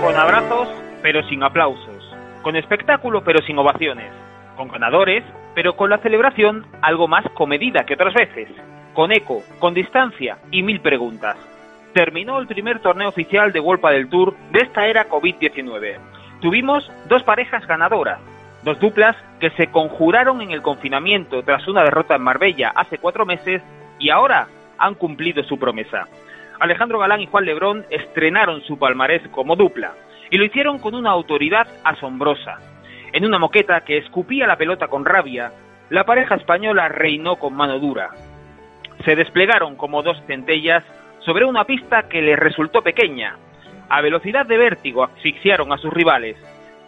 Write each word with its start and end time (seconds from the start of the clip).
Con 0.00 0.16
abrazos, 0.16 0.68
pero 1.02 1.24
sin 1.24 1.42
aplausos. 1.42 2.16
Con 2.42 2.54
espectáculo, 2.54 3.24
pero 3.24 3.42
sin 3.42 3.58
ovaciones. 3.58 4.12
Con 4.56 4.68
ganadores, 4.68 5.24
pero 5.56 5.74
con 5.74 5.90
la 5.90 5.98
celebración 5.98 6.64
algo 6.82 7.08
más 7.08 7.24
comedida 7.34 7.84
que 7.84 7.94
otras 7.94 8.14
veces. 8.14 8.48
Con 8.94 9.10
eco, 9.10 9.42
con 9.58 9.74
distancia 9.74 10.38
y 10.52 10.62
mil 10.62 10.80
preguntas. 10.80 11.36
Terminó 11.94 12.38
el 12.38 12.46
primer 12.46 12.78
torneo 12.78 13.08
oficial 13.08 13.52
de 13.52 13.58
Wolpa 13.58 13.90
del 13.90 14.08
Tour 14.08 14.36
de 14.52 14.60
esta 14.60 14.86
era 14.86 15.08
COVID-19. 15.08 15.96
Tuvimos 16.40 16.88
dos 17.08 17.24
parejas 17.24 17.66
ganadoras, 17.66 18.20
dos 18.62 18.78
duplas 18.78 19.16
que 19.40 19.50
se 19.50 19.66
conjuraron 19.66 20.40
en 20.42 20.52
el 20.52 20.62
confinamiento 20.62 21.42
tras 21.42 21.66
una 21.66 21.82
derrota 21.82 22.14
en 22.14 22.22
Marbella 22.22 22.70
hace 22.72 22.98
cuatro 22.98 23.26
meses 23.26 23.62
y 23.98 24.10
ahora 24.10 24.46
han 24.78 24.94
cumplido 24.94 25.42
su 25.42 25.58
promesa. 25.58 26.06
Alejandro 26.60 26.98
Galán 26.98 27.20
y 27.20 27.26
Juan 27.26 27.44
Lebrón 27.44 27.84
estrenaron 27.90 28.62
su 28.62 28.78
palmarés 28.78 29.22
como 29.28 29.54
dupla 29.54 29.92
y 30.30 30.38
lo 30.38 30.44
hicieron 30.44 30.78
con 30.78 30.94
una 30.94 31.10
autoridad 31.10 31.68
asombrosa. 31.84 32.58
En 33.12 33.24
una 33.24 33.38
moqueta 33.38 33.82
que 33.82 33.98
escupía 33.98 34.46
la 34.46 34.56
pelota 34.56 34.88
con 34.88 35.04
rabia, 35.04 35.52
la 35.88 36.04
pareja 36.04 36.34
española 36.34 36.88
reinó 36.88 37.36
con 37.36 37.54
mano 37.54 37.78
dura. 37.78 38.10
Se 39.04 39.14
desplegaron 39.14 39.76
como 39.76 40.02
dos 40.02 40.20
centellas 40.26 40.84
sobre 41.20 41.44
una 41.44 41.64
pista 41.64 42.08
que 42.08 42.20
les 42.20 42.38
resultó 42.38 42.82
pequeña. 42.82 43.36
A 43.88 44.02
velocidad 44.02 44.44
de 44.44 44.58
vértigo 44.58 45.04
asfixiaron 45.04 45.72
a 45.72 45.78
sus 45.78 45.92
rivales. 45.92 46.36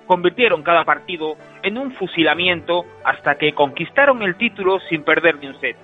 Convirtieron 0.06 0.62
cada 0.62 0.84
partido 0.84 1.36
en 1.62 1.78
un 1.78 1.92
fusilamiento 1.92 2.84
hasta 3.04 3.36
que 3.36 3.52
conquistaron 3.52 4.22
el 4.22 4.34
título 4.34 4.80
sin 4.88 5.04
perder 5.04 5.36
ni 5.36 5.46
un 5.46 5.60
set. 5.60 5.76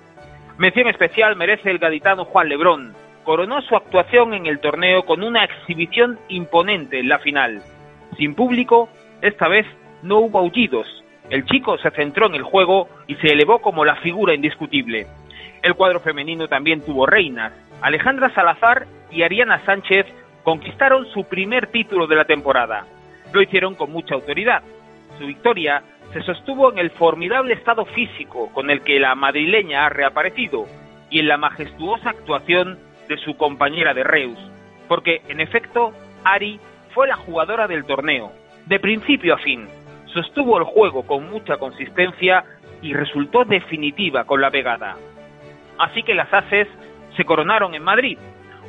Mención 0.58 0.88
especial 0.88 1.36
merece 1.36 1.70
el 1.70 1.78
gaditano 1.78 2.24
Juan 2.24 2.48
Lebrón, 2.48 2.94
coronó 3.26 3.60
su 3.62 3.74
actuación 3.74 4.34
en 4.34 4.46
el 4.46 4.60
torneo 4.60 5.04
con 5.04 5.24
una 5.24 5.42
exhibición 5.42 6.16
imponente 6.28 7.00
en 7.00 7.08
la 7.08 7.18
final. 7.18 7.60
Sin 8.16 8.36
público, 8.36 8.88
esta 9.20 9.48
vez 9.48 9.66
no 10.02 10.20
hubo 10.20 10.38
aullidos. 10.38 10.86
El 11.28 11.44
chico 11.44 11.76
se 11.78 11.90
centró 11.90 12.26
en 12.26 12.36
el 12.36 12.44
juego 12.44 12.88
y 13.08 13.16
se 13.16 13.32
elevó 13.32 13.58
como 13.58 13.84
la 13.84 13.96
figura 13.96 14.32
indiscutible. 14.32 15.08
El 15.60 15.74
cuadro 15.74 15.98
femenino 15.98 16.46
también 16.46 16.82
tuvo 16.82 17.04
reinas. 17.04 17.52
Alejandra 17.82 18.32
Salazar 18.32 18.86
y 19.10 19.24
Ariana 19.24 19.60
Sánchez 19.66 20.06
conquistaron 20.44 21.06
su 21.06 21.24
primer 21.24 21.66
título 21.66 22.06
de 22.06 22.14
la 22.14 22.26
temporada. 22.26 22.86
Lo 23.32 23.42
hicieron 23.42 23.74
con 23.74 23.90
mucha 23.90 24.14
autoridad. 24.14 24.62
Su 25.18 25.26
victoria 25.26 25.82
se 26.12 26.22
sostuvo 26.22 26.70
en 26.70 26.78
el 26.78 26.90
formidable 26.90 27.54
estado 27.54 27.86
físico 27.86 28.52
con 28.52 28.70
el 28.70 28.82
que 28.82 29.00
la 29.00 29.16
madrileña 29.16 29.84
ha 29.84 29.88
reaparecido 29.88 30.66
y 31.10 31.18
en 31.18 31.26
la 31.26 31.38
majestuosa 31.38 32.10
actuación 32.10 32.78
de 33.08 33.16
su 33.18 33.36
compañera 33.36 33.94
de 33.94 34.04
Reus, 34.04 34.38
porque 34.88 35.22
en 35.28 35.40
efecto 35.40 35.92
Ari 36.24 36.60
fue 36.94 37.08
la 37.08 37.16
jugadora 37.16 37.66
del 37.66 37.84
torneo, 37.84 38.32
de 38.66 38.80
principio 38.80 39.34
a 39.34 39.38
fin, 39.38 39.68
sostuvo 40.12 40.58
el 40.58 40.64
juego 40.64 41.06
con 41.06 41.28
mucha 41.28 41.56
consistencia 41.58 42.44
y 42.82 42.94
resultó 42.94 43.44
definitiva 43.44 44.24
con 44.24 44.40
la 44.40 44.50
pegada. 44.50 44.96
Así 45.78 46.02
que 46.02 46.14
las 46.14 46.32
Ases 46.32 46.68
se 47.16 47.24
coronaron 47.24 47.74
en 47.74 47.82
Madrid. 47.82 48.18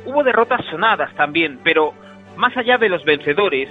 Hubo 0.04 0.22
derrotas 0.22 0.64
sonadas 0.66 1.14
también, 1.14 1.58
pero 1.62 1.92
más 2.36 2.56
allá 2.56 2.78
de 2.78 2.88
los 2.88 3.04
vencedores, 3.04 3.68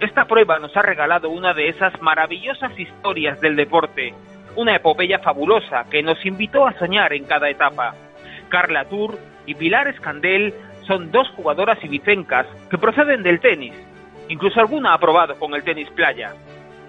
esta 0.00 0.24
prueba 0.26 0.58
nos 0.58 0.76
ha 0.76 0.82
regalado 0.82 1.30
una 1.30 1.54
de 1.54 1.68
esas 1.68 2.00
maravillosas 2.02 2.78
historias 2.78 3.40
del 3.40 3.56
deporte, 3.56 4.14
una 4.56 4.74
epopeya 4.76 5.20
fabulosa 5.20 5.84
que 5.90 6.02
nos 6.02 6.24
invitó 6.26 6.66
a 6.66 6.76
soñar 6.78 7.12
en 7.12 7.24
cada 7.24 7.48
etapa. 7.48 7.94
Carla 8.52 8.84
Tour 8.84 9.18
y 9.46 9.54
Pilar 9.54 9.88
Escandel 9.88 10.52
son 10.86 11.10
dos 11.10 11.26
jugadoras 11.30 11.82
ibicencas 11.82 12.46
que 12.70 12.76
proceden 12.76 13.22
del 13.22 13.40
tenis. 13.40 13.72
Incluso 14.28 14.60
alguna 14.60 14.92
ha 14.92 14.98
probado 14.98 15.38
con 15.38 15.54
el 15.54 15.64
tenis 15.64 15.88
playa. 15.92 16.34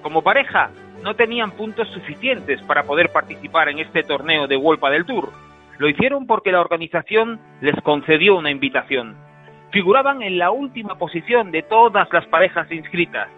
Como 0.02 0.22
pareja, 0.22 0.72
no 1.04 1.16
tenían 1.16 1.52
puntos 1.52 1.88
suficientes 1.88 2.62
para 2.64 2.84
poder 2.84 3.14
participar 3.14 3.70
en 3.70 3.80
este 3.80 4.04
torneo 4.04 4.46
de 4.46 4.58
Wolpa 4.58 4.90
del 4.90 5.06
Tour. 5.06 5.32
Lo 5.78 5.88
hicieron 5.88 6.28
porque 6.28 6.52
la 6.52 6.60
organización 6.60 7.40
les 7.62 7.80
concedió 7.82 8.36
una 8.36 8.52
invitación. 8.52 9.16
Figuraban 9.72 10.22
en 10.22 10.38
la 10.38 10.52
última 10.52 10.98
posición 10.98 11.52
de 11.52 11.62
todas 11.64 12.12
las 12.12 12.26
parejas 12.26 12.70
inscritas. 12.74 13.30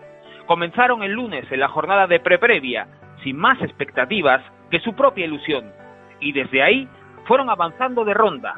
Comenzaron 0.47 1.03
el 1.03 1.12
lunes 1.12 1.46
en 1.52 1.59
la 1.59 1.68
jornada 1.68 2.08
de 2.08 2.19
preprevia, 2.19 2.88
sin 3.24 3.38
más 3.38 3.62
expectativas 3.62 4.41
que 4.72 4.80
su 4.80 4.96
propia 4.96 5.25
ilusión, 5.25 5.72
y 6.19 6.31
desde 6.31 6.64
ahí 6.64 6.90
fueron 7.25 7.50
avanzando 7.50 8.06
de 8.06 8.13
ronda, 8.13 8.56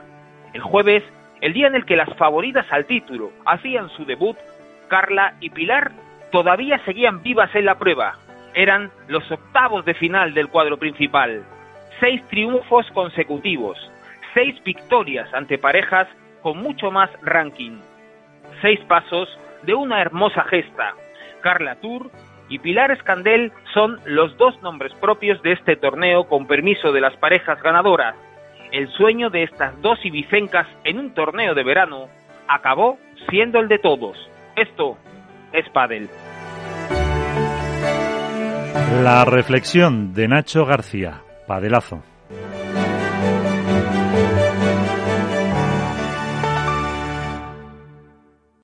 el 0.54 0.62
jueves, 0.62 1.04
el 1.42 1.54
día 1.54 1.68
en 1.68 1.76
el 1.76 1.86
que 1.86 1.96
las 1.96 2.14
favoritas 2.16 2.66
al 2.72 2.86
título 2.86 3.32
hacían 3.46 3.90
su 3.90 4.06
debut, 4.06 4.38
Carla 4.88 5.34
y 5.40 5.50
Pilar 5.50 5.92
todavía 6.32 6.80
seguían 6.86 7.22
vivas 7.22 7.54
en 7.56 7.66
la 7.66 7.78
prueba. 7.78 8.16
Eran 8.54 8.90
los 9.08 9.30
octavos 9.32 9.86
de 9.86 9.94
final 9.94 10.34
del 10.34 10.48
cuadro 10.48 10.78
principal. 10.78 11.44
Seis 12.00 12.24
triunfos 12.28 12.90
consecutivos, 12.92 13.78
seis 14.34 14.62
victorias 14.64 15.32
ante 15.34 15.58
parejas 15.58 16.08
con 16.42 16.58
mucho 16.58 16.92
más 16.92 17.10
ranking. 17.22 17.80
Seis 18.62 18.80
pasos 18.88 19.30
de 19.64 19.74
una 19.74 20.02
hermosa 20.02 20.44
gesta. 20.46 20.94
Carla 21.42 21.76
Tour 21.76 22.10
y 22.50 22.60
Pilar 22.60 22.92
Escandel 22.92 23.52
son 23.74 24.00
los 24.06 24.36
dos 24.38 24.62
nombres 24.62 24.94
propios 24.96 25.42
de 25.44 25.52
este 25.52 25.76
torneo 25.76 26.28
con 26.28 26.48
permiso 26.48 26.92
de 26.92 27.02
las 27.02 27.16
parejas 27.18 27.62
ganadoras 27.62 28.16
el 28.72 28.88
sueño 28.90 29.30
de 29.30 29.44
estas 29.44 29.80
dos 29.82 30.00
ibicencas 30.04 30.68
en 30.84 31.00
un 31.00 31.14
torneo 31.14 31.54
de 31.54 31.64
verano 31.64 32.08
acabó 32.48 32.98
siendo 33.30 33.60
el 33.60 33.68
de 33.68 33.80
todos. 33.80 34.18
Esto 34.56 34.98
es 35.54 35.68
Padel. 35.70 36.10
La 39.04 39.26
reflexión 39.26 40.14
de 40.14 40.28
Nacho 40.28 40.66
García, 40.66 41.22
Padelazo. 41.48 42.04